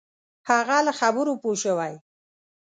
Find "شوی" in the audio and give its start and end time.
1.63-1.93